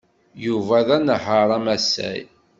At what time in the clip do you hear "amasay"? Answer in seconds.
1.57-2.23